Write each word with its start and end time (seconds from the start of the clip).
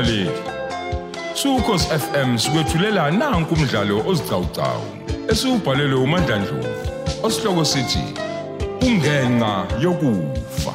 mlaleli 0.00 0.30
Sukhosi 1.34 1.88
FM 1.88 2.38
sikwethulela 2.38 3.10
nanku 3.10 3.54
umdlalo 3.54 4.02
ozicawucawu 4.06 4.86
esiubhalelwe 5.28 6.00
uMandla 6.00 6.38
Dlovu 6.38 6.68
osihloko 7.22 7.64
sithi 7.64 8.04
ungenqa 8.82 9.66
yokufa. 9.80 10.72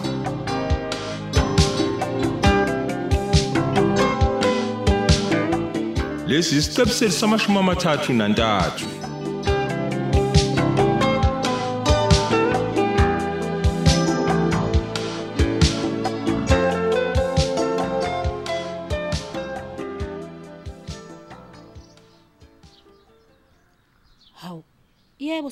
Lesi 6.28 6.58
isiqebu 6.58 7.12
samashumi 7.12 7.60
amathathu 7.60 8.14
nantathu. 8.14 9.05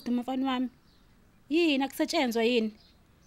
Yebo 0.04 0.22
siduma 0.22 0.22
mfana 0.22 0.52
wami. 0.52 0.70
Yini 1.50 1.84
akusetshenzwa 1.84 2.44
yini? 2.44 2.72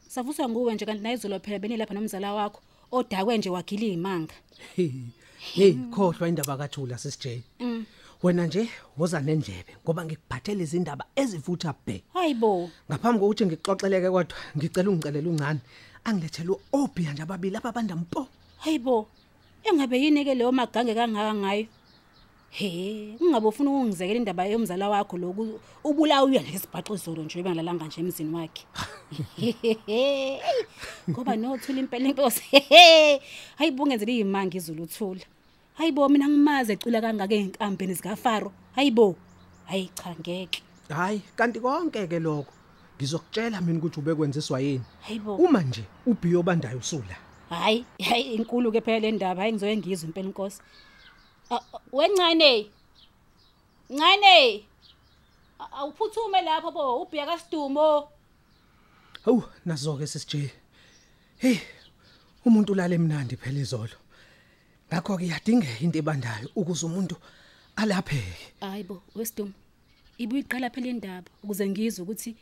Savuswa 0.08 0.48
nguwe 0.48 0.74
nje 0.74 0.86
kanti 0.86 1.02
nayizolo 1.02 1.40
phela 1.40 1.58
beni 1.58 1.76
lapha 1.76 1.94
nomzala 1.94 2.34
wakho 2.34 2.60
odakwe 2.92 3.38
nje 3.38 3.50
wagila 3.50 3.86
imanga. 3.86 4.34
Hey, 4.76 5.72
khohlwa 5.90 6.28
indaba 6.28 6.56
kaJula 6.56 6.98
sisJ. 6.98 7.26
Wena 8.22 8.46
nje 8.46 8.68
woza 8.98 9.20
nendlebe 9.20 9.76
ngoba 9.84 10.04
ngikuphathele 10.04 10.64
izindaba 10.64 11.04
ezivutha 11.16 11.74
bhe. 11.86 12.02
Hayibo. 12.14 12.70
Ngaphambi 12.90 13.20
kokuthi 13.20 13.46
ngixoxeleke 13.46 14.10
kodwa 14.10 14.36
ngicela 14.56 14.90
ungicelela 14.90 15.30
uncane. 15.30 15.60
Angilethele 16.04 16.56
obhiya 16.72 17.12
nje 17.12 17.22
ababili 17.22 17.56
ababanda 17.56 17.96
mpo. 17.96 18.28
Hayibo. 18.58 19.08
Engabe 19.64 20.00
yini 20.00 20.24
ke 20.24 20.34
leyo 20.34 20.52
magange 20.52 20.94
kangaka 20.94 21.34
ngayo? 21.34 21.66
He, 22.56 23.18
ungabe 23.20 23.48
ufuna 23.48 23.70
ukungizekela 23.70 24.16
indaba 24.16 24.46
yomzala 24.46 24.88
wakho 24.88 25.18
loku 25.18 25.60
ubulawa 25.84 26.24
uya 26.24 26.42
nesibhaxo 26.42 26.94
izolo 26.94 27.22
nje 27.22 27.42
bengalalanga 27.42 27.84
nje 27.84 28.00
emzini 28.00 28.34
wakhe. 28.34 28.64
Ngoba 31.10 31.36
nothula 31.36 31.80
impela 31.80 32.08
inkosi. 32.08 32.42
Hayibo 33.58 33.82
ungenzele 33.82 34.12
izimanga 34.16 34.56
izulu 34.56 34.82
uthula. 34.84 35.20
Hayibo 35.74 36.08
mina 36.08 36.28
ngimaze 36.28 36.72
ecula 36.72 37.00
kangaka 37.00 37.34
ezinkambeni 37.34 37.94
zika 37.94 38.16
Faro. 38.16 38.52
Hayibo. 38.74 39.16
Hayi 39.66 39.90
cha 39.94 40.16
ngeke. 40.16 40.62
Hayi, 40.88 41.20
kanti 41.36 41.60
konke 41.60 42.06
ke 42.08 42.18
lokho 42.18 42.52
ngizokutshela 42.96 43.60
mina 43.60 43.78
ukuthi 43.78 44.00
ubekwenziswa 44.00 44.60
yini. 44.60 44.84
Hayibo. 45.02 45.36
Uma 45.36 45.60
nje 45.60 45.84
ubhiyo 46.06 46.42
bandayo 46.42 46.78
usula. 46.78 47.16
Hayi, 47.50 47.84
hayi 48.00 48.34
inkulu 48.34 48.72
ke 48.72 48.80
phela 48.80 49.00
le 49.00 49.12
ndaba 49.12 49.42
hayi 49.42 49.52
ngizoye 49.52 49.76
ngizwe 49.76 50.08
impela 50.08 50.28
inkosi. 50.28 50.62
Ah, 51.50 51.60
ah, 51.74 51.80
Wencane. 51.92 52.66
Ncane. 53.90 54.64
A- 55.60 55.70
Awuphuthume 55.80 56.42
lapho 56.42 56.70
bo 56.72 57.02
ubhiya 57.02 57.26
kaSidumo. 57.26 58.08
Hawu, 59.24 59.42
nazo 59.64 59.96
ke 59.96 60.06
sisJ. 60.06 60.50
Hey, 61.38 61.58
umuntu 62.44 62.72
ulale 62.72 62.94
emnandi 62.94 63.36
phela 63.36 63.60
izolo. 63.60 63.96
Ngakho 64.90 65.18
ke 65.18 65.26
yadinga 65.26 65.66
into 65.80 65.98
ebandayo 65.98 66.48
ukuze 66.56 66.86
umuntu 66.86 67.16
alapheke. 67.76 68.52
Hayibo, 68.60 69.02
weSidumo. 69.14 69.52
Ibuye 70.18 70.40
iqala 70.42 70.70
phela 70.70 70.86
indaba 70.88 71.28
ukuze 71.42 71.66
ngizwe 71.68 72.02
ukuthi 72.02 72.34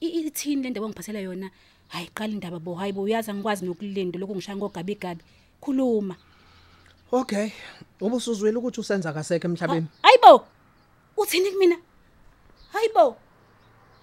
i- 0.00 0.26
ithini 0.26 0.62
le 0.62 0.70
ndaba 0.70 0.86
ongiphathela 0.86 1.20
yona. 1.20 1.50
Hayi 1.88 2.06
qala 2.14 2.32
indaba 2.32 2.58
bo 2.58 2.74
hayibo 2.74 3.02
uyazi 3.02 3.30
angikwazi 3.30 3.64
nokulinda 3.66 4.18
lokho 4.18 4.34
ngishaya 4.34 4.56
ngogabi 4.56 4.94
gabi. 4.94 5.22
Khuluma. 5.60 6.16
Okay, 7.12 7.50
ubusuzwile 8.00 8.56
ukuthi 8.58 8.80
usenza 8.80 9.12
kasekho 9.12 9.46
emhlabeni. 9.48 9.86
Hayibo. 10.02 10.46
Uthini 11.16 11.50
kumina? 11.52 11.76
Hayibo. 12.72 13.16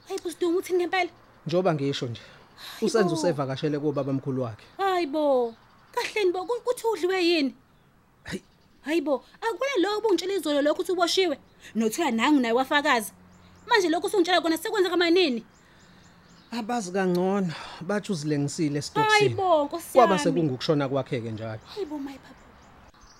Hayibo 0.07 0.31
Sidumo 0.31 0.57
uthini 0.57 0.77
ngempela? 0.79 1.09
Njoba 1.47 1.73
ngisho 1.73 2.05
nje. 2.07 2.21
Usenza 2.81 3.13
usevakashele 3.15 3.79
kubaba 3.79 4.13
mkhulu 4.13 4.41
wakhe. 4.43 4.65
Hayibo. 4.77 5.53
Kahleni 5.91 6.31
bo 6.31 6.45
ku- 6.45 6.61
kuthi 6.63 6.83
udliwe 6.87 7.23
yini? 7.25 7.55
Hayi, 8.23 8.41
Hayibo, 8.81 9.23
akubona 9.41 9.71
lokho 9.81 9.97
ubungitshela 9.99 10.33
izolo 10.33 10.61
lokho 10.61 10.81
uthi 10.81 10.91
uboshiwe. 10.91 11.37
Nothiwa 11.75 12.11
nangu 12.11 12.39
naye 12.39 12.53
wafakaza. 12.53 13.11
Manje 13.67 13.89
lokho 13.89 14.07
usungitshela 14.07 14.41
kona 14.41 14.57
sekwenza 14.57 14.89
kamanini? 14.89 15.43
abazi 16.51 16.91
kangcono 16.91 17.53
bathi 17.81 18.11
uzilengisile 18.11 18.79
esitokisini. 18.79 19.19
Hayibo, 19.19 19.65
Nkosi 19.65 19.93
Kwaba 19.93 20.13
yami. 20.13 20.23
sekungukushona 20.23 20.89
kwakhe 20.89 21.21
ke 21.21 21.31
njalo. 21.31 21.59
Hayibo 21.75 21.97
my 21.99 22.13
papa. 22.13 22.35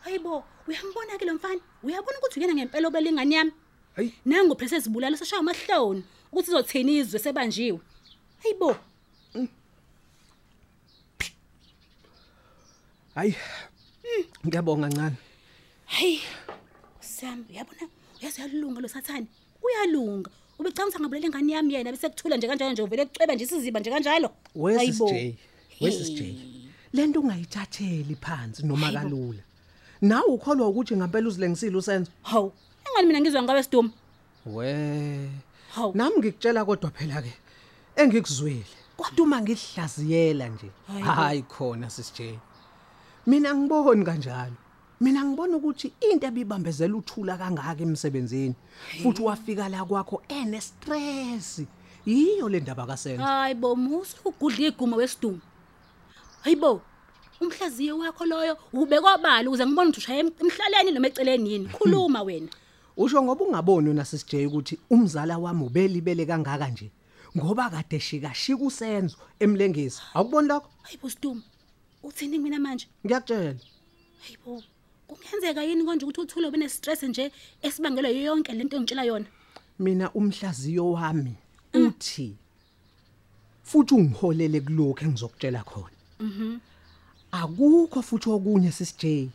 Hayibo, 0.04 0.44
uyambona 0.68 1.18
ke 1.18 1.26
lo 1.26 1.34
mfana? 1.34 1.62
Uyabona 1.84 2.18
ukuthi 2.20 2.40
uyena 2.40 2.54
ngempela 2.54 2.88
obelingane 2.88 3.36
yami? 3.36 3.52
Hayi, 3.96 4.14
Nangu 4.26 4.56
phela 4.56 4.70
sezibulala 4.70 5.18
sashaya 5.18 5.40
amahloni 5.40 6.04
ukuthi 6.32 6.50
izothini 6.52 6.98
izwe 6.98 7.20
sebanjiwe. 7.20 7.80
Hayibo, 8.44 8.76
hayi. 13.16 13.36
Ngiyabonga 14.46 14.88
ncane. 14.88 15.16
hey. 15.86 16.20
Sam, 17.00 17.46
uyabona? 17.50 17.90
Uyazi 18.22 18.42
uyalunga 18.42 18.82
lo 18.82 18.88
sathane. 18.88 19.28
Uyalunga. 19.64 20.32
Ubecanga 20.60 21.00
ngabulela 21.00 21.28
ingane 21.28 21.54
yami 21.54 21.74
yena 21.74 21.92
bese 21.92 22.10
kuthula 22.10 22.38
nje 22.38 22.48
kanjalo 22.48 22.72
nje 22.72 22.82
uvele 22.82 23.06
kucweba 23.06 23.36
nje 23.36 23.44
isiziba 23.44 23.80
nje 23.80 23.90
kanjalo. 23.90 24.30
Where's 24.56 24.80
Hayibo. 24.80 25.10
J? 25.10 25.36
Where's 25.82 26.10
J? 26.10 26.36
Lento 26.94 27.20
ungayithatheli 27.20 28.16
phansi 28.16 28.66
noma 28.66 28.92
kalula. 28.92 29.44
Nawe 30.02 30.28
ukholwa 30.28 30.68
ukuthi 30.68 30.96
ngempela 30.96 31.28
uzilengisile 31.28 31.78
usenzo? 31.78 32.12
Hawu, 32.24 32.52
engani 32.88 33.08
mina 33.08 33.22
ngizwa 33.22 33.44
ngabe 33.44 33.64
siduma. 33.64 33.90
We. 34.46 35.30
Hawu. 35.76 35.92
Nami 35.96 36.18
ngikutshela 36.18 36.66
kodwa 36.66 36.92
phela 36.92 37.22
ke 37.22 37.34
engikuzwile. 37.96 38.66
Kodwa 38.98 39.26
uma 39.26 39.42
ngihlaziyela 39.42 40.48
nje. 40.50 40.72
Hayi 41.04 41.42
khona 41.44 41.90
sisJ. 41.90 42.22
Mina 43.28 43.56
ngiboni 43.56 44.06
kanjalo. 44.06 44.56
Mina 45.02 45.24
ngibona 45.24 45.58
ukuthi 45.58 45.94
into 46.12 46.28
ebibambezela 46.28 46.96
uthula 46.96 47.38
kangaka 47.38 47.84
emsebenzini 47.84 48.56
futhi 49.04 49.22
wafika 49.22 49.70
la 49.70 49.86
kwakho 49.86 50.22
ene 50.28 50.62
stress. 50.62 51.62
Yiyo 52.06 52.50
le 52.50 52.60
ndaba 52.60 52.86
kasenzo. 52.86 53.24
Hayibo, 53.24 53.76
musu 53.76 54.16
ugudla 54.26 54.68
iguma 54.68 54.98
wesiduma. 54.98 55.40
Hayibo, 56.42 56.82
umhlaziyo 57.42 57.98
wakho 57.98 58.26
loyo 58.26 58.58
ubekwabala 58.74 59.50
ukuze 59.50 59.66
ngibone 59.66 59.90
ukuthi 59.90 60.00
ushaya 60.00 60.20
em- 60.20 60.36
emhlaleni 60.42 60.92
noma 60.92 61.08
eceleni 61.08 61.52
yini. 61.52 61.68
Khuluma 61.70 62.22
wena. 62.22 62.50
Usho 63.02 63.24
ngoba 63.24 63.46
ungaboni 63.46 63.90
una 63.90 64.06
sisJ 64.06 64.46
ukuthi 64.48 64.80
umzala 64.90 65.38
wami 65.38 65.64
ubelibele 65.64 66.26
kangaka 66.26 66.68
nje. 66.70 66.92
Ngoba 67.38 67.70
kade 67.70 68.00
shika 68.00 68.34
shika 68.34 68.64
usenzo 68.64 69.18
emlengisi. 69.40 70.02
Awuboni 70.14 70.48
lokho? 70.48 70.70
Hayibo 70.82 71.10
siduma. 71.10 71.42
Uthini 72.04 72.38
mina 72.38 72.60
manje? 72.60 72.88
Ngiyakutshela. 73.06 73.60
Hayibo. 74.24 74.64
Kungenzeka 75.08 75.64
yini 75.64 75.84
konje 75.84 76.06
ukuthi 76.06 76.22
uthule 76.22 76.48
ube 76.48 76.58
nestress 76.58 77.04
nje 77.04 77.32
esibangelwa 77.62 78.12
yiyo 78.12 78.26
yonke 78.26 78.52
lento 78.54 78.78
engitshela 78.78 79.04
yona? 79.04 79.26
mina 79.80 80.12
umhlaziyo 80.12 80.92
wami 80.92 81.36
uthi 81.74 82.36
futhi 83.64 83.94
ungiholele 83.94 84.60
kulokho 84.62 85.06
engizokutshela 85.06 85.64
khona 85.64 85.98
mhm 86.20 86.58
akukho 87.32 88.02
futhi 88.02 88.30
okunye 88.30 88.72
sisJ 88.72 89.30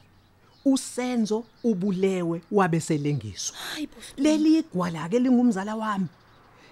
usenzo 0.64 1.44
ubulewe 1.64 2.40
wabe 2.52 2.80
selengiswa. 2.80 3.56
Hayibo 3.56 3.92
siduma. 4.02 4.28
leli 4.30 4.58
igwala 4.58 5.08
ke 5.08 5.18
lingumzala 5.18 5.76
wami. 5.76 6.06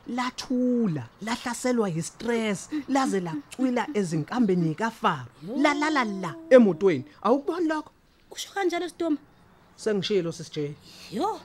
Lathula 0.08 1.06
lahlaselwa 1.22 1.88
yistress 1.88 2.68
laze 2.88 3.20
lacwila 3.20 3.86
ezinkambeni 3.94 4.74
kaFaro 4.74 5.30
la 5.56 5.74
la 5.74 5.90
la 5.90 6.04
la 6.04 6.34
emotweni. 6.50 7.04
Awukuboni 7.22 7.68
lokho? 7.68 7.90
Kusho 8.30 8.48
kanjalo 8.54 8.88
siduma? 8.88 9.16
sengishilo 9.76 10.32
sisJ 10.32 10.58
Yo. 11.12 11.40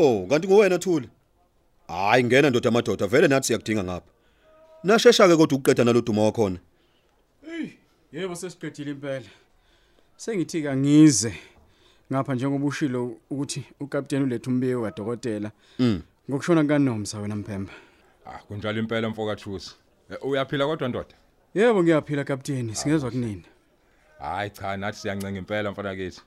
Oh, 0.00 0.26
kanti 0.30 0.48
nguwena 0.48 0.78
Thule? 0.78 1.08
Hayi 1.88 2.24
ngena 2.24 2.50
ndoda 2.50 2.68
amadoda 2.68 3.06
vele 3.06 3.28
nathi 3.28 3.46
siyakudinga 3.46 3.84
ngapha. 3.84 4.10
Nashesha 4.84 5.28
ke 5.28 5.36
kodwa 5.36 5.58
ukuqeda 5.58 5.84
naloduma 5.84 6.22
wakhona. 6.24 6.58
Yebo 8.12 8.34
sesiqedile 8.34 8.90
impela. 8.90 9.26
Sengithi 10.16 10.62
kangize 10.62 11.34
ngapha 12.12 12.34
njengoba 12.34 12.66
ushilo 12.66 13.16
ukuthi 13.30 13.64
ukapteni 13.80 14.24
ulethe 14.24 14.50
umbewu 14.50 14.82
kadokotela. 14.82 15.50
Mm. 15.78 16.02
Ngokushona 16.30 16.64
kaNomsa 16.64 17.18
wena 17.18 17.36
Mphemba. 17.36 17.72
Ah 18.26 18.38
kunjalo 18.38 18.78
impela 18.78 19.08
mfoka 19.08 19.36
Thusi. 19.36 19.74
Eh, 20.10 20.18
Uyaphila 20.24 20.66
kodwa 20.66 20.88
ndoda? 20.88 21.14
Yebo 21.54 21.82
ngiyaphila 21.82 22.24
kapteni, 22.24 22.74
singezwa 22.74 23.10
kunini. 23.10 23.44
Hayi 24.18 24.50
cha 24.50 24.76
nathi 24.76 24.98
siyancenga 24.98 25.38
impela 25.38 25.70
mfana 25.70 25.96
kithi. 25.96 26.20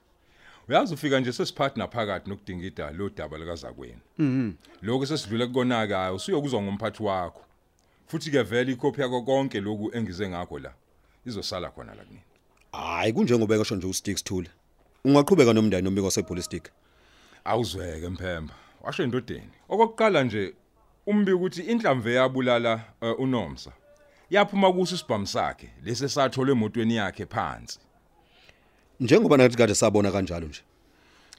Uyazi 0.72 0.94
ufika 0.94 1.20
nje 1.20 1.34
sesipartner 1.34 1.90
phakathi 1.90 2.30
nokudingida 2.30 2.92
lo 2.92 3.10
daba 3.10 3.38
likazakwenu 3.38 4.00
mhm. 4.18 4.52
Lokho 4.82 5.06
sesidlule 5.06 5.48
kukonakayo 5.48 6.16
usuyokuzwa 6.16 6.62
ngomphathi 6.62 7.04
wakho. 7.04 7.42
Futhi 8.08 8.32
ke 8.32 8.42
vele 8.44 8.72
ikhophi 8.72 9.02
yakho 9.02 9.22
konke 9.22 9.62
lokhu 9.62 9.92
engize 9.94 10.30
ngakho 10.30 10.60
la 10.60 10.74
izosala 11.26 11.70
khona 11.70 11.96
la 11.96 12.04
kunini 12.04 12.24
hayi 12.72 13.14
kunjengoba 13.14 13.58
kasho 13.58 13.76
nje 13.76 13.88
usticks 13.88 14.24
thule. 14.24 14.50
Ungaqhubeka 15.06 15.54
nomndeni 15.54 15.82
nombiko 15.82 16.06
wasepolice 16.06 16.46
stick 16.46 16.70
awuzweke 17.46 18.10
mphemba. 18.10 18.54
Washo 18.82 19.04
indodeni 19.04 19.52
okokuqala 19.70 20.24
nje 20.24 20.54
umbi 21.08 21.32
ukuthi 21.32 21.62
inhlamve 21.62 22.14
yabulala 22.14 22.82
uh, 23.02 23.20
uNomsa 23.20 23.72
yaphuma 24.30 24.74
kuso 24.74 24.96
isibhamu 24.96 25.28
sakhe 25.28 25.70
lesi 25.84 26.10
satholwe 26.10 26.52
emotweni 26.52 26.96
yakhe 26.96 27.26
phansi. 27.26 27.80
Njengoba 29.02 29.38
nathi 29.38 29.58
kade 29.58 29.76
sabona 29.76 30.12
kanjalo 30.12 30.48
nje. 30.48 30.62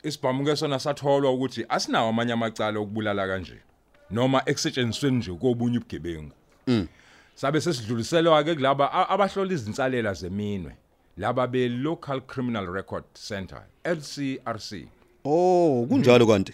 Isibhamu 0.03 0.45
ke 0.45 0.57
sona 0.57 0.79
satholwa 0.79 1.33
ukuthi 1.33 1.65
asinawo 1.69 2.09
amanye 2.09 2.33
amacala 2.33 2.81
okubulala 2.81 3.27
kanje 3.27 3.57
noma 4.11 4.43
ekusentshenzisweni 4.47 5.17
nje 5.17 5.33
kobunye 5.33 5.79
ubugebengu. 5.79 6.33
Sabe 7.35 7.61
sesidluliselwa 7.61 8.45
ke 8.45 8.55
kulaba 8.55 9.09
abahlola 9.09 9.53
izinsalela 9.53 10.15
zeminwe 10.15 10.73
laba 11.17 11.47
be 11.47 11.69
Local 11.69 12.21
Criminal 12.21 12.67
Record 12.67 13.05
Center 13.15 13.63
LCRC 13.85 14.89
oh 15.25 15.87
kunjalo 15.89 16.27
kanti. 16.27 16.53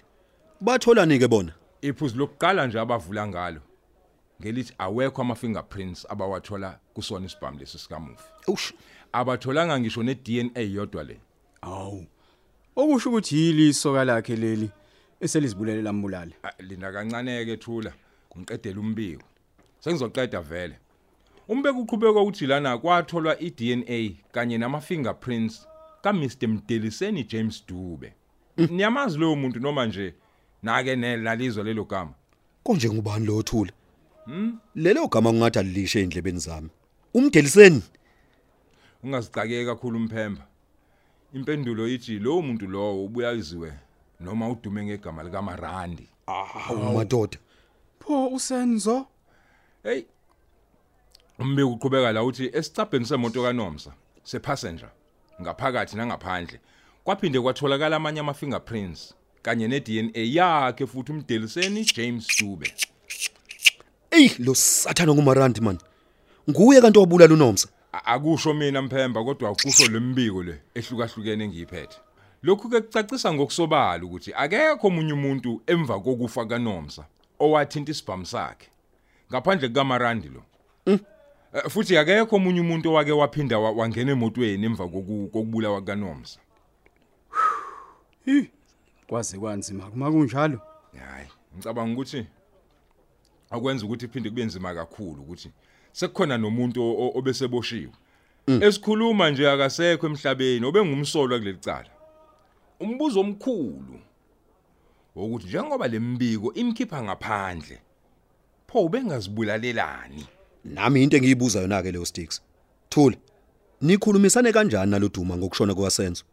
Batholani 0.60 1.18
ke 1.18 1.28
bona? 1.28 1.52
Iphuzu 1.82 2.18
lokuqala 2.18 2.66
nje 2.66 2.80
abavula 2.80 3.26
ngalo. 3.26 3.60
Ngelithi 4.42 4.74
awekho 4.78 5.22
ama 5.22 5.34
fingerprints 5.34 6.06
abawathola 6.10 6.78
kusona 6.94 7.26
isibhamu 7.26 7.58
lesi 7.58 7.78
sikamufi. 7.78 8.24
Ush 8.46 8.72
abatholanga 9.12 9.80
ngisho 9.80 10.02
ne 10.02 10.14
DNA 10.14 10.60
yodwa 10.60 11.04
le. 11.04 11.20
Awu. 11.60 12.06
Okusho 12.76 13.10
ukuthi 13.10 13.36
yili 13.36 13.68
isoka 13.68 14.04
lakhe 14.04 14.36
leli 14.36 14.70
eselizibulele 15.20 15.82
lambulale. 15.82 16.34
Ah, 16.42 16.62
linda 16.62 16.92
kancane 16.92 17.44
ke 17.44 17.56
thula 17.56 17.92
ngiqedela 18.36 18.80
umbiko. 18.80 19.22
Sengizoqeda 19.80 20.40
vele. 20.40 20.78
Umbeko 21.48 21.78
uqhubeka 21.78 22.20
ukuthi 22.20 22.46
lana 22.46 22.78
kwatholwa 22.78 23.40
iDNA 23.40 24.14
kanye 24.32 24.58
nama 24.58 24.80
fingerprints 24.80 25.66
ka 26.02 26.12
Mr 26.12 26.48
Mdeliseni 26.48 27.24
James 27.24 27.64
Dube. 27.66 28.12
Niyamazi 28.56 29.18
lo 29.18 29.36
muntu 29.36 29.60
noma 29.60 29.86
nje 29.86 30.14
nake 30.62 30.96
nelalizwe 30.96 31.64
lelo 31.64 31.84
gama. 31.84 32.12
Konje 32.62 32.90
ngubani 32.90 33.26
lo 33.26 33.42
thule 33.42 33.72
lelo 34.74 35.08
gama 35.08 35.30
kungathi 35.30 35.58
alilishe 35.58 36.00
endlebeni 36.02 36.38
zami. 36.38 36.70
Umdeliseni 37.14 37.82
ungazicakeki 39.02 39.66
kakhulu 39.66 39.96
umphemba 39.98 40.46
impendulo 41.34 41.88
ithi 41.88 42.18
lo 42.18 42.42
muntu 42.42 42.66
lowo 42.66 43.04
ubuya 43.04 43.32
iziwe 43.32 43.72
noma 44.20 44.48
udume 44.48 44.84
ngegama 44.84 45.22
lika 45.22 45.42
Marandi 45.42 46.08
awu 46.26 46.92
madoda. 46.92 47.38
Pho 48.00 48.28
usenzo? 48.28 49.06
hey 49.82 50.02
umbiko 51.38 51.70
uqhubeka 51.72 52.12
la 52.12 52.24
uthi 52.24 52.50
esicabheni 52.52 53.06
semoto 53.06 53.42
kaNomsa 53.42 53.92
sepassenger 54.24 54.90
ngaphakathi 55.42 55.96
nangaphandle 55.96 56.60
kwaphinde 57.04 57.40
kwatholakala 57.40 57.96
amanye 57.96 58.20
ama 58.20 58.34
fingerprints 58.34 59.14
kanye 59.42 59.68
ne 59.68 59.80
DNA 59.80 60.22
yakhe 60.36 60.86
futhi 60.86 61.12
umdeliseni 61.12 61.84
James 61.84 62.26
Dube. 62.40 62.74
Ey 64.18 64.30
lo 64.38 64.54
sathana 64.54 65.14
ngumarandi 65.14 65.60
man 65.60 65.78
nguye 66.50 66.80
kanti 66.80 66.98
wabulala 66.98 67.34
unomsa 67.34 67.68
A- 67.92 68.04
akusho 68.14 68.54
mina 68.54 68.82
mphemba 68.82 69.24
kodwa 69.24 69.54
kusho 69.54 69.86
lembiko 69.92 70.42
le 70.42 70.60
ehlukahlukene 70.74 71.44
engiyiphethe 71.44 71.96
lokhu 72.42 72.68
ke 72.70 72.80
kucacisa 72.80 73.32
ngokusobala 73.34 74.04
ukuthi 74.04 74.32
akekho 74.34 74.86
omunye 74.86 75.12
umuntu 75.12 75.62
emva 75.66 76.00
kokufa 76.00 76.46
kaNomsa 76.46 77.04
owathinta 77.38 77.90
isibhamu 77.92 78.26
sakhe 78.26 78.68
ngaphandle 79.30 79.68
kukaMarandi 79.68 80.28
lo. 80.28 80.42
Eh, 80.86 81.00
futhi 81.70 81.98
akekho 81.98 82.36
omunye 82.36 82.60
umuntu 82.60 82.90
owake 82.90 83.12
waphinda 83.12 83.58
wa- 83.58 83.70
wangena 83.72 84.12
emotweni 84.12 84.66
emva 84.66 84.84
koku- 84.84 85.28
kokubulawa 85.32 85.82
kaNomsa. 85.82 86.38
Kwaze 89.06 89.38
kwanzima 89.38 89.84
kuma 89.90 90.10
kunjalo. 90.10 90.60
hayi 90.98 91.26
ngicabanga 91.56 91.92
ukuthi 91.94 92.26
akwenza 93.50 93.86
ukuthi 93.86 94.04
iphinde 94.04 94.30
kube 94.30 94.44
nzima 94.44 94.74
kakhulu 94.74 95.22
ukuthi 95.22 95.50
sekukhona 95.92 96.38
nomuntu 96.38 96.82
o- 96.82 96.96
o- 97.06 97.18
obeseboshiwe. 97.18 97.92
Esikhuluma 98.46 99.30
nje 99.30 99.50
akasekho 99.50 100.06
emhlabeni 100.06 100.66
obengumsolwa 100.66 101.38
kuleli 101.38 101.58
cala. 101.58 101.90
Umbuzo 102.80 103.20
omkhulu 103.20 104.00
ukuthi 105.16 105.46
njengoba 105.46 105.88
lembiko 105.88 106.52
imkhipha 106.54 107.02
ngaphandle 107.02 107.78
pho 108.68 108.80
ubengazibulalelani 108.84 110.26
nami 110.64 111.02
into 111.02 111.16
engiyibuza 111.16 111.60
yona 111.60 111.82
ke 111.82 111.90
leyo 111.92 112.04
sticks 112.06 112.42
thula 112.88 113.16
nikhulumisane 113.80 114.52
kanjani 114.52 114.90
naloduma 114.90 115.36
ngokushona 115.36 115.74
kwasenzo 115.74 116.24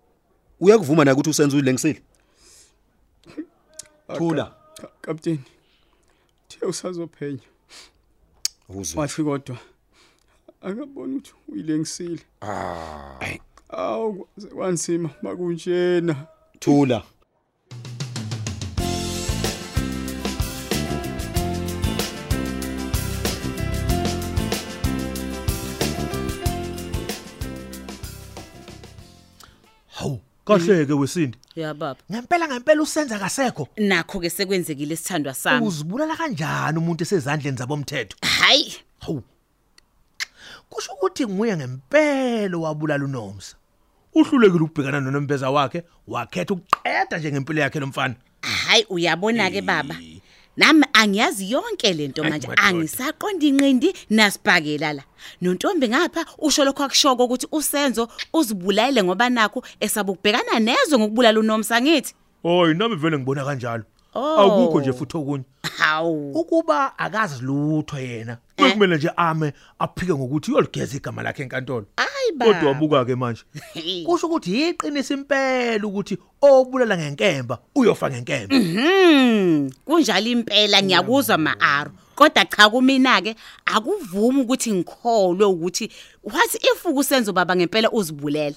uyakuvuma 0.59 1.05
na 1.05 1.13
ukuthi 1.13 1.29
usenzo 1.29 1.57
uyilengisile 1.57 2.01
thula. 4.17 4.55
Cha, 4.77 4.87
Kapteni. 6.49 6.59
Thi 6.61 6.65
usazophenya. 6.65 7.39
uzwe 8.69 8.99
Wathi 9.01 9.23
kodwa 9.23 9.57
akaboni 10.61 11.15
ukuthi 11.15 11.33
uyilengisile. 11.47 12.19
ah 12.41 13.19
Awu 13.69 14.13
kwaze 14.13 14.47
kwanzima 14.55 15.09
makunjena. 15.21 16.27
thula 16.59 17.03
kahleke 30.45 30.93
wesindi 30.93 31.37
ya 31.55 31.73
baba. 31.73 31.99
Ngempela 32.11 32.47
ngempela 32.47 32.81
usenza 32.81 33.19
kasekho. 33.19 33.67
Nakho 33.77 34.19
ke 34.19 34.29
sekwenzekile 34.29 34.93
isithandwa 34.93 35.33
sami. 35.33 35.67
Uzibulala 35.67 36.15
kanjani 36.15 36.77
umuntu 36.77 37.03
esezandleni 37.03 37.57
zabomthetho? 37.57 38.17
Hayi. 38.21 38.73
Hawu. 38.99 39.23
Kusho 40.69 40.93
ukuthi 40.93 41.27
nguye 41.27 41.57
ngempela 41.57 42.57
wabulala 42.57 43.05
unomsa. 43.05 43.55
Uhlulekile 44.15 44.63
ukubhekana 44.63 45.01
nonombeza 45.01 45.49
wakhe 45.49 45.83
wakhetha 46.07 46.53
ukuqeda 46.53 47.17
nje 47.17 47.31
ngempilo 47.31 47.61
yakhe 47.61 47.79
lomfana. 47.79 48.15
Hayi 48.41 48.85
uyabona 48.89 49.51
ke 49.51 49.61
baba 49.61 49.95
nami 50.57 50.85
angiyazi 50.93 51.51
yonke 51.51 51.93
lento 51.93 52.23
manje 52.23 52.47
madoda. 52.47 52.63
angisaqonda 52.63 53.45
inqindi 53.47 53.93
nasibhakela 54.09 54.93
la 54.93 55.03
nontombi 55.41 55.89
ngapha 55.89 56.25
usho 56.37 56.65
lokho 56.65 56.83
akushoko 56.83 57.23
ukuthi 57.25 57.47
usenzo 57.51 58.07
uzibulayele 58.33 59.03
ngoba 59.03 59.29
nakho 59.29 59.63
esabukubhekana 59.79 60.59
nezwe 60.59 60.97
ngokubulala 60.99 61.39
unomsa 61.39 61.81
ngithi 61.81 62.13
hoyi 62.43 62.73
nami 62.73 62.95
vele 62.95 63.17
ngibona 63.17 63.45
kanjalo 63.45 63.83
Oh. 64.17 64.39
akukho 64.41 64.79
nje 64.81 64.93
futhi 64.93 65.17
okunye 65.17 65.43
hawu 65.77 66.31
ukuba 66.31 66.97
akazi 66.99 67.43
lutho 67.43 67.99
yena 67.99 68.31
Eh. 68.31 68.37
Kumele 68.55 68.97
nje 68.97 69.09
ame 69.15 69.53
aphike 69.79 70.13
ngokuthi 70.13 70.51
uyoligeza 70.51 70.97
igama 70.97 71.23
lakhe 71.23 71.43
enkantolo. 71.43 71.85
Ayi 71.97 72.31
baba 72.37 72.53
kodwa 72.53 72.71
wabuka 72.71 73.05
ke 73.05 73.15
manje 73.15 73.43
kusho 74.05 74.27
ukuthi 74.27 74.61
yiqinisa 74.61 75.13
impela 75.13 75.87
ukuthi 75.87 76.17
obulala 76.41 76.97
ngenkemba 76.97 77.59
uyofa 77.75 78.09
ngenkemba. 78.09 78.55
Hmm, 78.55 79.69
kunjalo 79.85 80.27
impela 80.27 80.81
ngiyakuzwa 80.81 81.37
maaro. 81.37 81.91
Kodwa 82.15 82.45
cha 82.45 82.69
kumina 82.69 83.21
ke 83.21 83.35
akuvumi 83.65 84.41
ukuthi 84.41 84.73
ngikholwe 84.73 85.45
ukuthi 85.45 85.89
wathi 86.23 86.57
if 86.57 86.85
ukusenzo 86.85 87.33
baba 87.33 87.55
ngempela 87.55 87.91
uzibulela. 87.91 88.55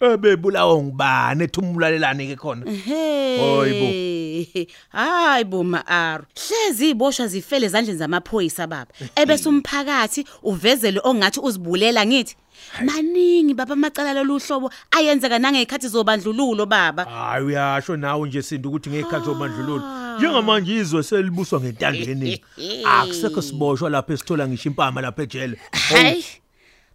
Ebebulawa 0.00 0.82
ngubani 0.82 1.44
ethumulalelane 1.44 2.26
ke 2.26 2.36
khona 2.36 2.70
Hey. 2.70 4.66
Hayi 4.92 5.44
bo 5.44 5.64
maaro. 5.64 6.24
Hlezi 6.34 6.90
iboshwa 6.90 7.26
zifele 7.26 7.66
ezandleni 7.66 7.98
zamaphoyisa 7.98 8.66
baba. 8.66 8.90
Ebese 9.16 9.48
umphakathi 9.48 10.24
uvezele 10.42 11.00
ongathi 11.04 11.40
uzibulela 11.40 12.06
ngithi. 12.06 12.36
Maningi 12.84 13.54
baba 13.54 13.72
amacala 13.72 14.14
loluhlobo 14.14 14.70
ayenzeka 14.90 15.38
nangekhathi 15.38 15.88
zobandlululo 15.88 16.66
baba. 16.66 17.04
hayi 17.04 17.44
uyasho 17.44 17.96
nawe 17.96 18.28
nje 18.28 18.42
sinto 18.42 18.68
ukuthi 18.68 18.90
ngekhathi 18.90 19.24
zobandlululo 19.24 19.82
njengamanje 20.18 20.74
izwe 20.74 21.02
selibuswa 21.02 21.60
ngentandeni 21.60 22.40
akusekho 22.84 23.42
siboshwa 23.42 23.90
lapha 23.90 24.12
esithola 24.12 24.48
ngisho 24.48 24.68
impama 24.68 25.00
lapha 25.00 25.22
ejele 25.22 25.58
Hayi. 25.72 26.24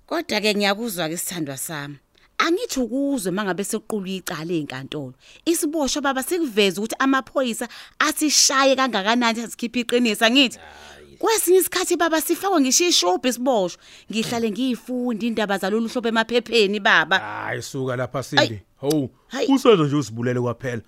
Kodwa 0.08 0.42
ke 0.42 0.56
ngiyakuzwa 0.56 1.10
ke 1.10 1.18
sithandwa 1.18 1.58
sami. 1.58 1.96
Angithi 2.40 2.80
ukuzwe 2.80 3.32
mangabe 3.32 3.64
sequlwa 3.64 4.10
icala 4.10 4.54
ezinkantolo. 4.54 5.14
Isiboshwa 5.46 6.02
baba 6.02 6.24
sikuveza 6.24 6.82
ukuthi 6.82 6.96
amaphoyisa 7.00 7.68
asishaye 8.00 8.76
kangakanani 8.76 9.42
asikhipha 9.42 9.80
iqinisa 9.80 10.32
ngithi. 10.32 10.60
kwesinye 11.20 11.60
isikhathi 11.60 11.98
baba 11.98 12.22
sifakwe 12.22 12.62
ngisho 12.62 12.88
ishobhi 12.88 13.34
siboshwe 13.34 13.82
ngihlale 14.12 14.52
ngiyifunda 14.52 15.26
indaba 15.26 15.58
zalolu 15.58 15.88
hlobo 15.90 16.08
emaphepheni 16.08 16.80
baba. 16.80 17.20
Hayi 17.20 17.62
suka 17.62 17.96
lapha 17.96 18.24
Sindi 18.24 18.62
ho 18.78 19.10
Hayi. 19.28 19.48
usenzo 19.54 19.84
nje 19.86 19.96
usibulele 19.96 20.40
kwaphela. 20.40 20.82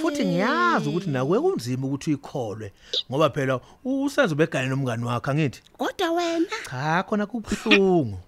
Futhi 0.00 0.24
ngiyazi 0.24 0.88
ukuthi 0.88 1.10
nawe 1.10 1.40
kunzima 1.40 1.86
ukuthi 1.86 2.10
uyikholwe 2.10 2.72
ngoba 3.10 3.30
phela 3.30 3.60
usenzo 3.84 4.34
begane 4.34 4.68
nomngani 4.68 5.04
wakhe 5.04 5.30
angithi. 5.30 5.62
Kodwa 5.76 6.10
wena? 6.10 6.56
Cha 6.70 7.02
khona 7.02 7.26
kubhlungu 7.26 8.18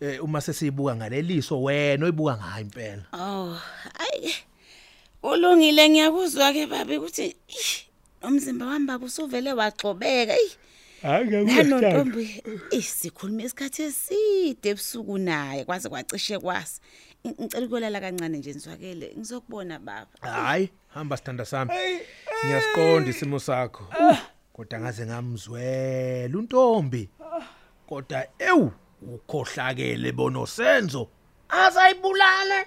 eh 0.00 0.24
uma 0.24 0.40
sesiyibuka 0.40 0.96
ngaleliso 0.96 1.62
wena 1.62 2.04
oyibuka 2.04 2.36
ngayo 2.36 2.60
impela. 2.64 3.04
Oh 3.12 3.56
ayi 3.98 4.34
ulungile 5.22 5.88
ngiyakuzwa 5.88 6.52
ke 6.52 6.66
babi 6.66 6.96
ukuthi 6.96 7.36
"Ih, 7.48 7.72
umzimba 8.22 8.66
wami 8.66 8.86
baba 8.86 9.06
usuvele 9.06 9.52
waxobeka 9.52 10.32
eyi 10.36 10.50
nanontombi 11.44 12.42
isikhuluma 12.70 13.42
isikhathi 13.42 13.82
eside 13.82 14.68
ebusuku 14.70 15.18
naye 15.18 15.64
kwaze 15.64 15.88
kwacishe 15.88 16.38
kwasi 16.38 16.80
Ng- 17.24 17.36
ngicela 17.40 17.66
ukwelala 17.66 18.00
kancane 18.00 18.38
nje 18.38 18.52
nizwakele 18.52 19.12
ngizokubona 19.18 19.78
baba. 19.78 20.08
Hayi 20.20 20.70
hamba 20.88 21.16
sithanda 21.16 21.44
sami. 21.44 21.70
Ngiyasiqonda 22.44 23.10
isimo 23.10 23.38
sakho. 23.38 23.84
Kodwa 24.52 24.80
ngaze 24.80 25.06
ngamzwela 25.06 26.38
untombi. 26.38 27.08
Kodwa 27.86 28.24
ewu! 28.38 28.72
Ukhohlakele 29.02 30.12
bonosenzo 30.12 31.08
azayibulale 31.48 32.66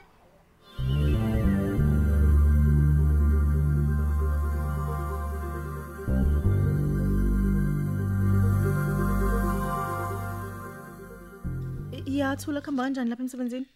iyathula 12.05 12.61
kuhamba 12.61 12.83
kanjani 12.83 13.09
lapha 13.09 13.23
emsebenzini 13.23 13.67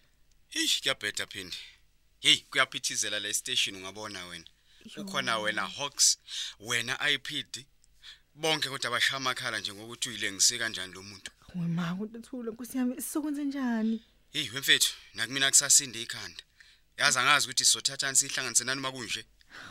Hey 0.48 0.68
kuyabheda 0.82 1.26
phindi. 1.26 1.56
Hey 2.20 2.36
kuyaphithizela 2.50 3.20
la 3.20 3.32
station 3.32 3.76
ungabona 3.76 4.26
wena. 4.26 4.44
Ukhona 4.96 5.38
wena 5.38 5.66
Hawks, 5.66 6.18
wena 6.60 6.98
IPD. 7.10 7.66
Bonke 8.34 8.68
kodwa 8.68 8.90
bashaya 8.90 9.16
amakhala 9.16 9.58
nje 9.58 9.72
ngokuthi 9.74 10.08
uyilengise 10.08 10.58
kanjani 10.58 10.92
lo 10.92 11.02
muntu. 11.02 11.30
Wema 11.54 11.94
kuthula 11.94 12.50
nkosi 12.52 12.78
yami 12.78 13.02
sokwenze 13.02 13.44
njani 13.44 14.02
Hey 14.32 14.50
wemfethu, 14.50 14.94
nakumina 15.14 15.50
kusasinde 15.50 16.02
ikhanda. 16.02 16.42
Yazi 16.96 17.18
angazi 17.18 17.46
ukuthi 17.46 17.64
sizothathani 17.64 18.16
sihlanganise 18.16 18.64
nani 18.64 18.80
makunje. 18.80 19.24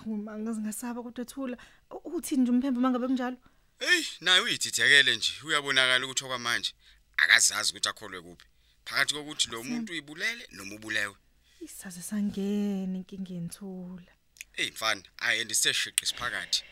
wema 0.05 0.37
ngazingasaba 0.39 1.03
kodwa 1.03 1.25
thula 1.25 1.57
uthini 2.03 2.41
nje 2.41 2.51
umphembe 2.51 2.79
mangabe 2.79 3.07
kunjalo 3.07 3.37
Hey, 3.79 4.03
naye 4.21 4.41
uyithithekele 4.41 5.15
nje. 5.15 5.31
Uyabonakala 5.45 6.05
ukuthi 6.05 6.23
okwamanje 6.25 6.73
akazazi 7.17 7.69
ukuthi 7.71 7.89
akholwe 7.89 8.21
kuphi. 8.21 8.45
Phakathi 8.85 9.13
kokuthi 9.13 9.49
lo 9.51 9.63
muntu 9.63 9.91
uyibulele 9.93 10.47
noma 10.51 10.75
ubulewe. 10.75 11.15
isaze 11.61 12.01
sangena 12.01 12.97
inkingeni 12.97 13.49
thula 13.49 14.11
Hey 14.53 14.71
mfana, 14.71 15.03
ayi 15.17 15.41
andiseshiqi 15.41 16.05
siphakathi. 16.05 16.63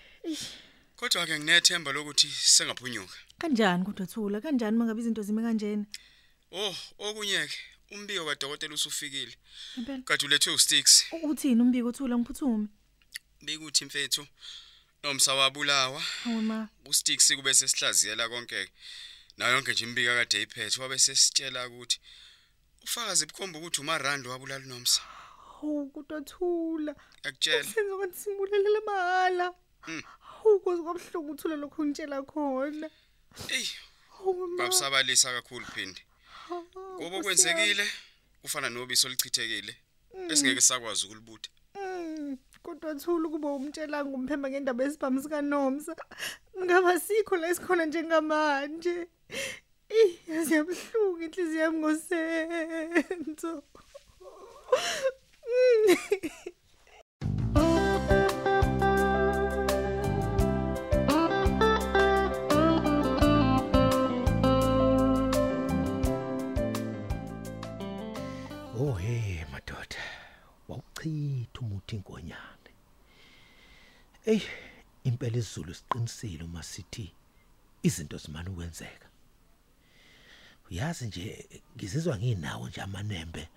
Kodwa 0.95 1.25
ke 1.27 1.39
nginethemba 1.39 1.91
lokuthi 1.91 2.27
sengaphunyuka. 2.27 3.17
Kanjani 3.39 3.85
kodwa 3.85 4.05
thula? 4.07 4.41
Kanjani 4.41 4.77
mangabe 4.77 5.01
izinto 5.01 5.21
zime 5.21 5.41
kanjena? 5.41 5.85
Oh, 6.51 6.75
okunye 6.99 7.47
ke, 7.47 7.57
umbiko 7.91 8.25
kadokotela 8.25 8.73
usufikile. 8.73 9.35
Kade 10.05 10.25
ulethwe 10.25 10.53
uSticks. 10.53 11.05
Uthini 11.23 11.61
umbiko 11.61 11.91
thula? 11.91 12.17
Ngiphuthume. 12.17 12.67
Bekuthi 13.41 13.85
mfethu 13.85 14.27
nomsa 15.03 15.33
wabulawa, 15.33 16.01
wema 16.25 16.69
uSticks 16.85 17.35
kube 17.35 17.53
sesihlaziyela 17.53 18.29
konke. 18.29 18.71
Na 19.37 19.47
yonke 19.47 19.71
nje 19.71 19.83
imbika 19.83 20.15
kade 20.15 20.41
iphethe 20.41 20.81
wabe 20.81 20.97
sesitshela 20.97 21.67
ukuthi 21.67 21.99
ufakazi 22.83 23.25
bukhomba 23.25 23.59
ukuthi 23.59 23.81
uMarando 23.81 24.29
wabulala 24.29 24.65
uNomsa. 24.65 25.01
hawu 25.65 25.89
kodwa 25.89 26.21
thula. 26.21 26.95
Akutshela. 27.23 27.63
senza 27.63 27.95
ukuthi 27.95 28.17
simbulelele 28.19 28.79
mahala. 28.85 29.53
Hawu 30.19 30.59
koze 30.59 30.81
kwabhlungu 30.83 31.31
uthula 31.31 31.55
lokho 31.55 31.81
ungitshela 31.81 32.23
khona. 32.23 32.89
Ey, 33.49 33.67
babusabalisa 34.57 35.33
kakhulu 35.33 35.65
phindi. 35.65 36.01
Ngoba 36.99 37.23
kwenzekile 37.23 37.85
kufana 38.41 38.69
nobisi 38.69 39.07
olichithekile 39.07 39.75
esingeke 40.29 40.61
sakwazi 40.61 41.05
ukulibutha. 41.05 41.49
Mm, 41.75 42.37
kodwa 42.63 42.95
thula 42.95 43.27
ukuba 43.27 43.47
umtshela 43.53 44.05
ngumphemba 44.05 44.49
ngendaba 44.49 44.83
yesibhamu 44.83 45.21
sikaNomsa 45.21 45.95
ngaba 46.63 46.99
sikho 46.99 47.35
la 47.35 47.47
esikhona 47.49 47.85
njengamanje 47.85 49.07
Eh 49.89 50.11
yazi 50.27 50.53
yabuhlungu 50.53 51.21
inhliziyo 51.25 51.61
yami 51.61 51.77
ngosenzo 51.79 53.63
Umuthi 71.85 71.95
inkonyane. 71.95 72.71
Ey, 74.25 74.41
impela 75.03 75.37
izulu 75.37 75.73
siqinisile 75.73 76.43
uma 76.43 76.63
sithi 76.63 77.13
izinto 77.83 78.17
zimana 78.17 78.49
ukwenzeka. 78.49 79.07
Uyazi 80.69 81.07
nje 81.07 81.25
ngizizwa 81.75 82.17
nginawo 82.17 82.67
nje 82.67 82.81
amanembe 82.81 83.49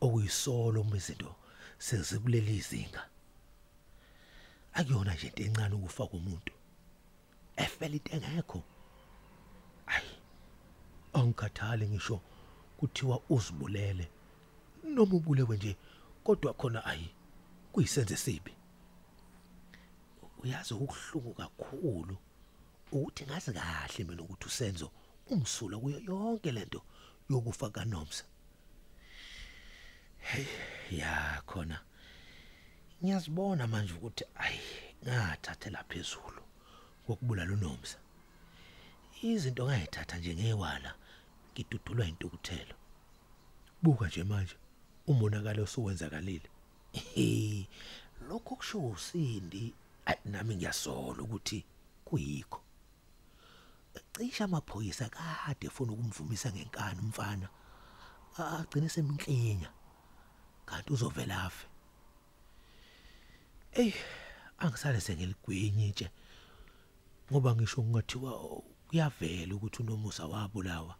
okuyisolo 0.00 0.80
uma 0.80 0.96
izinto 0.96 1.34
sezikuleli 1.78 2.56
izinga. 2.56 3.02
Akuyona 4.74 5.14
nje 5.14 5.26
into 5.26 5.42
encane 5.42 5.74
ukufa 5.74 6.06
komuntu. 6.06 6.52
Efela 7.56 7.94
into 7.94 8.12
engekho. 8.16 8.62
Ayi. 9.86 10.14
Angikhathali 11.12 11.88
ngisho 11.88 12.20
kuthiwa 12.78 13.22
uzibulele 13.30 14.10
noma 14.84 15.14
ubulewe 15.14 15.56
nje 15.56 15.76
kodwa 16.24 16.52
khona 16.54 16.84
ayi 16.84 17.17
kuyisenze 17.78 18.16
sibi 18.16 18.52
uyazi 20.42 20.74
ukuhlungu 20.74 21.34
kakhulu 21.34 22.16
ukuthi 22.92 23.24
ngazi 23.26 23.52
kahle 23.52 24.04
mina 24.04 24.22
ukuthi 24.22 24.46
usenzo 24.46 24.90
umsula 25.30 25.78
kuyo 25.78 25.98
yonke 26.08 26.52
lento 26.52 26.82
yokufa 27.30 27.70
kaNomsa. 27.70 28.24
Hey 30.18 30.46
ya 30.90 31.42
khona. 31.46 31.78
Ngiyazibona 33.02 33.66
manje 33.66 33.92
ukuthi 33.94 34.24
ayi 34.34 34.60
ngathathela 35.04 35.84
phezulu 35.88 36.42
kokubulala 37.06 37.52
uNomsa. 37.52 37.98
Izinto 39.22 39.66
ngayithatha 39.66 40.18
nje 40.18 40.34
ngewala 40.34 40.94
ngidudulwa 41.52 42.06
intukuthelo 42.06 42.74
buka 43.82 44.06
nje 44.06 44.24
manje 44.24 44.56
umonakalo 45.06 45.62
osuwenzakalile. 45.62 46.48
Eh, 46.48 46.57
lokho 48.28 48.56
kusho 48.56 48.78
usindi 48.78 49.74
nami 50.24 50.56
ngiyasola 50.56 51.22
ukuthi 51.22 51.64
kuyikho. 52.04 52.60
Cisha 54.12 54.44
amaphoyisa 54.44 55.08
kade 55.08 55.66
efuna 55.66 55.92
ukumvumisa 55.92 56.52
ngenkani 56.52 57.00
umfana 57.00 57.48
agcine 58.38 58.88
semklinya 58.88 59.70
kanti 60.66 60.92
uzovela 60.92 61.44
afe. 61.44 61.66
Ey 63.72 63.92
angisale 64.58 65.00
sengeligwinyi 65.00 65.88
nje 65.88 66.10
ngoba 67.30 67.54
ngisho 67.54 67.82
kungathiwa 67.82 68.32
kuyavela 68.88 69.54
ukuthi 69.54 69.82
unomusa 69.82 70.26
wabulawa. 70.26 70.96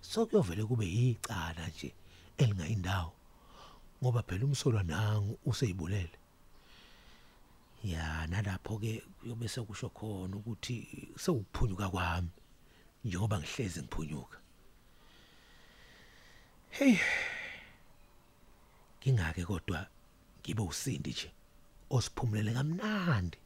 So 0.00 0.26
kuyovele 0.26 0.64
kube 0.64 0.86
yicala 0.86 1.68
nje 1.68 1.94
elingayindawo. 2.38 3.17
Ngoba 4.02 4.22
phela 4.22 4.44
umsolwa 4.44 4.82
nangu 4.82 5.38
useyibulele. 5.44 6.18
Ya 7.84 8.26
nalapho 8.26 8.78
ke 8.78 9.02
kuyobe 9.20 9.48
sekusho 9.48 9.88
khona 9.88 10.36
ukuthi 10.36 10.76
sewuphunyuka 11.16 11.90
kwami 11.90 12.30
njengoba 13.04 13.38
ngihlezi 13.38 13.80
ngiphunyuka. 13.82 14.38
Hey 16.70 16.98
ngingake 19.00 19.44
kodwa 19.44 19.86
ngibe 20.40 20.62
usindi 20.62 21.10
nje 21.10 21.30
osiphumulele 21.90 22.52
kamnandi. 22.52 23.38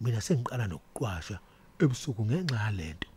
Mina 0.00 0.20
sengiqala 0.20 0.66
nokuqwasha 0.66 1.36
ebusuku 1.82 2.22
ngenxa 2.26 2.56
yalento. 2.64 3.08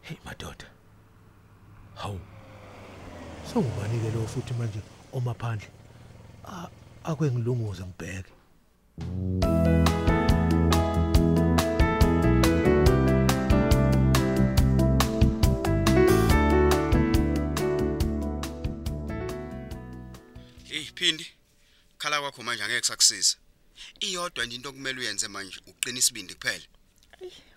Hey 0.00 0.18
madoda. 0.24 0.66
Hawu. 1.94 2.39
sewubani-ke 3.48 4.10
lo 4.14 4.26
futhi 4.26 4.54
manje 4.54 4.80
omaphandle 5.12 5.68
akwe 7.04 7.30
ngilunguze 7.30 7.84
ngibheke. 7.84 8.32
Hey 20.64 20.84
phindi 20.94 21.26
khala 21.98 22.20
kwakho 22.20 22.42
manje 22.42 22.62
angeke 22.62 22.86
sakusiza 22.86 23.36
iyodwa 24.00 24.46
nje 24.46 24.56
into 24.56 24.68
okumele 24.68 25.00
uyenze 25.00 25.28
manje 25.28 25.60
uqina 25.66 25.98
isibindi 25.98 26.34
kuphela. 26.34 26.66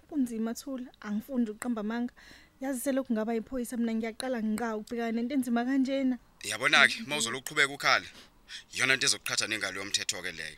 Bunzima 0.10 0.54
thula 0.54 0.92
angifuni 1.02 1.50
uqamba 1.50 1.84
manga 1.84 2.14
yazi 2.64 2.80
selokhu 2.80 3.14
ngaba 3.14 3.36
iphoyisa 3.36 3.78
mina 3.78 3.94
ngiyaqala 3.94 4.40
ngiqa 4.44 4.78
ukubhekana 4.78 5.12
nento 5.12 5.34
enzima 5.36 5.66
kanjena 5.66 6.18
Yabona 6.44 6.88
ke 6.88 7.04
mawuzoloqhubeka 7.08 7.74
ukhala. 7.74 8.06
Iyona 8.76 8.94
into 8.94 9.06
ezokuqhatha 9.08 9.48
nengalo 9.48 9.80
yomthetho 9.80 10.22
ke 10.22 10.32
leyo. 10.32 10.58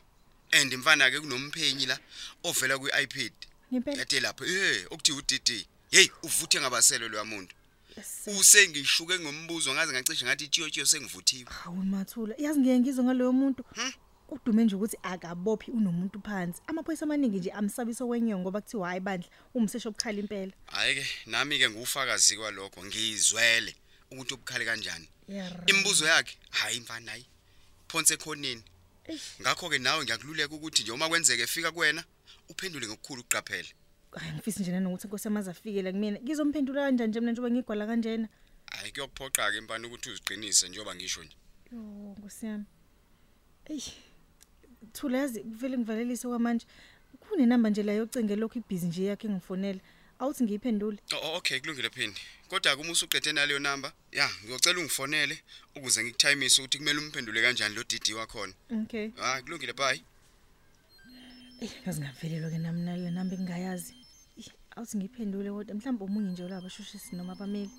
And 0.53 0.71
imfana 0.73 1.09
ke 1.11 1.19
kunomphenyi 1.21 1.85
la 1.87 1.97
ovela 2.43 2.77
kwi-iPad. 2.77 3.33
ngempela 3.71 3.97
Yathi 3.97 4.19
lapho 4.19 4.45
eh 4.45 4.85
okuthi 4.91 5.11
uDD. 5.11 5.65
Hey 5.91 6.09
uvuthe 6.23 6.59
ngabaselo 6.59 7.09
lo 7.09 7.17
yamuntu. 7.17 7.53
Usengishuke 8.27 9.19
ngombuzo 9.19 9.73
ngaze 9.73 9.93
ngacishe 9.93 10.25
ngathi 10.25 10.45
itshiyo 10.45 10.85
sengivuthiwe. 10.85 11.49
hawu 11.63 11.83
mathula 11.83 12.35
yazi 12.37 12.59
ngiye 12.59 12.79
ngizwe 12.79 13.03
ngaloyo 13.03 13.31
muntu 13.31 13.63
kudume 14.27 14.63
nje 14.63 14.75
ukuthi 14.75 14.97
akabophi 15.03 15.71
unomuntu 15.71 16.19
phansi 16.21 16.61
amaphoyisa 16.67 17.05
amaningi 17.05 17.37
nje 17.39 17.51
amsabiso 17.51 18.07
wenyongo 18.07 18.41
ngoba 18.41 18.61
kuthiwa 18.61 18.87
hayi 18.87 18.99
bandla 18.99 19.29
umsesho 19.53 19.89
obukhala 19.89 20.19
impela 20.19 20.51
Hayi 20.65 20.95
ke 20.95 21.05
nami 21.25 21.59
ke 21.59 21.69
ngufakazi 21.69 22.37
kwalokho 22.37 22.85
ngizwele 22.85 23.75
ukuthi 24.11 24.33
ubukhali 24.33 24.65
kanjani. 24.65 25.07
Yara. 25.29 25.63
Imibuzo 25.67 26.05
yakhe 26.05 26.37
hayi 26.49 26.79
mfana 26.79 27.11
hayi. 27.11 27.25
Phonse 27.87 28.13
ekhoneni. 28.13 28.63
Ngakho 29.41 29.69
ke 29.69 29.77
nawe 29.79 30.03
ngiyakululeka 30.03 30.55
ukuthi 30.55 30.83
nje 30.83 30.91
uma 30.91 31.09
kwenzeke 31.09 31.47
fika 31.47 31.71
kuwena 31.71 32.03
uphendule 32.49 32.87
ngokukhulu 32.87 33.21
ukuqaphela. 33.21 33.69
hayi 34.15 34.33
ngifisi 34.33 34.59
nje 34.61 34.71
nanokuthi 34.71 35.07
inkosi 35.07 35.27
yamazi 35.27 35.49
afike 35.49 35.81
la 35.81 35.91
kumina 35.91 36.19
ngizomphendula 36.19 36.81
kanjani 36.81 37.09
nje 37.09 37.19
mina 37.19 37.31
njengoba 37.31 37.51
ngigwala 37.55 37.87
kanjena 37.87 38.27
Hayi 38.71 38.91
kuyokuphoqa 38.91 39.51
ke 39.51 39.57
impani 39.57 39.87
ukuthi 39.87 40.09
uziqinise 40.09 40.69
njengoba 40.69 40.95
ngisho 40.95 41.23
nje. 41.23 41.35
yo 41.71 42.15
nkosi 42.17 42.45
yami 42.45 42.65
eyi 43.65 43.83
thula 44.93 45.17
yazi 45.17 45.39
kuvele 45.43 45.77
ngivalelise 45.77 46.27
kwamanje 46.27 46.65
kunenamba 47.19 47.69
nje 47.69 47.83
la 47.83 47.93
yocinge 47.93 48.35
lokhu 48.35 48.57
ibhizi 48.57 48.87
nje 48.87 49.03
yakhe 49.05 49.29
ngifonela 49.29 49.79
awuthi 50.19 50.43
ngiyiphendule 50.43 50.97
Oh, 51.13 51.19
oh, 51.23 51.37
okay 51.37 51.59
kulungile 51.59 51.89
phindi. 51.89 52.21
Kodwa 52.47 52.75
kuma 52.75 52.91
usuqede 52.91 53.31
naleyo 53.31 53.59
number, 53.59 53.91
ya 54.11 54.29
ngiyocela 54.43 54.79
ungifonele 54.79 55.39
ukuze 55.75 56.03
ngikuthimise 56.03 56.61
ukuthi 56.61 56.77
kumele 56.77 56.99
umphendule 56.99 57.41
kanjani 57.41 57.75
lo 57.75 57.83
DD 57.83 58.09
wakhona. 58.13 58.53
okay 58.83 59.09
Ah 59.21 59.41
kulungile 59.41 59.73
bye. 59.73 60.01
eyi 61.61 61.71
ngaze 61.83 62.01
ngavelelwa 62.01 62.49
ke 62.51 62.57
nami 62.57 62.81
nale 62.81 63.11
namba 63.11 63.35
engingayazi 63.35 63.93
Ih, 64.37 64.49
awuthi 64.75 64.97
ngiyiphendule 64.97 65.49
kodwa 65.51 65.75
mhlawumbe 65.75 66.03
omunye 66.05 66.31
nje 66.31 66.43
olabo 66.43 66.61
abashushisi 66.61 67.15
noma 67.15 67.33
abameli 67.33 67.71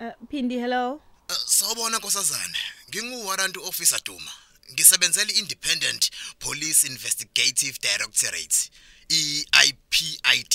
uh, 0.00 0.12
phindi 0.30 0.58
hello 0.58 1.00
Eh, 1.28 1.36
Sawubona 1.46 1.98
nkosazana. 1.98 2.58
Nginguwarrant 2.88 3.56
officer 3.56 3.98
Duma. 4.04 4.30
Ngisebenzela 4.72 5.32
iIndependent 5.32 6.10
Police 6.38 6.86
Investigative 6.86 7.78
Directorate, 7.80 8.70
iIPID. 9.08 10.54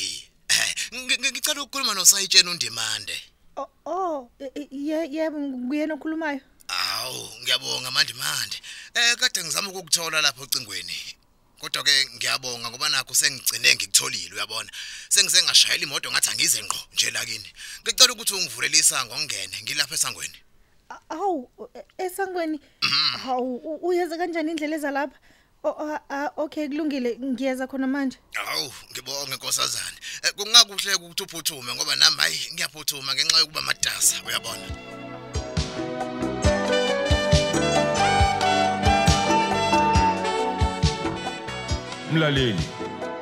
Eh, 0.50 0.76
ngi- 0.92 1.18
ngi- 1.18 1.32
ngicela 1.32 1.62
ukukhuluma 1.62 1.94
nosayitshena 1.94 2.52
undimande. 2.52 3.22
oh, 3.58 3.70
oh 3.86 4.32
ye- 4.72 5.08
yebo 5.12 5.40
nguyena 5.40 5.94
okhulumayo 5.94 6.42
Awu, 6.68 7.30
ngiyabonga 7.42 7.92
mandimande. 7.92 8.58
Eh 8.94 9.16
kade 9.18 9.44
ngizama 9.44 9.70
ukukuthola 9.70 10.22
lapha 10.22 10.42
ocingweni. 10.44 11.16
Kodwa 11.60 11.84
ke 11.84 12.06
ngiyabonga 12.16 12.70
ngoba 12.70 12.90
nakho 12.90 13.14
sengigcine 13.14 13.76
ngikutholile 13.76 14.34
uyabona. 14.36 14.72
Sengise 15.10 15.44
ngashayela 15.44 15.84
imoto 15.84 16.12
ngathi 16.12 16.30
angize 16.30 16.64
ngqo 16.64 16.80
nje 16.94 17.12
la 17.12 17.26
kini. 17.26 17.50
Ngicela 17.84 18.14
ukuthi 18.14 18.34
ungivulele 18.34 18.78
isango 18.78 19.20
ngene 19.20 19.62
ngilapha 19.64 19.96
esangweni. 19.96 20.38
A- 20.92 21.00
awu 21.16 21.50
e- 21.80 21.86
esangweni 22.06 22.60
hawu 23.26 23.56
u- 23.56 23.80
uyeza 23.88 24.18
kanjani 24.18 24.52
indlela 24.52 24.76
eza 24.76 24.92
lapha 24.92 25.20
Oh, 25.64 25.76
ah, 25.80 26.00
ah, 26.10 26.30
okay 26.38 26.68
kulungile 26.68 27.18
ngiyeza 27.22 27.68
khona 27.68 27.88
manje 27.88 28.18
Awu, 28.50 28.74
ngibonge 28.92 29.36
nkosazana. 29.36 29.98
Eh, 30.24 30.32
Kungakuhle 30.38 30.96
ukuthi 30.96 31.24
uphuthume 31.24 31.76
ngoba 31.76 31.96
nami 31.96 32.18
hayi 32.18 32.40
ngiyaphuthuma 32.54 33.14
ngenxa 33.16 33.38
yokuba 33.40 33.62
matasa, 33.62 34.16
uyabona. 34.28 34.66
Mlaleli, 42.14 42.60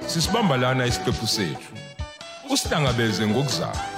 sisibamba 0.08 0.58
lana 0.58 0.86
isiqephu 0.86 1.28
sethu. 1.28 1.68
Usihlangabeze 2.50 3.28
ngokuzayo. 3.28 3.89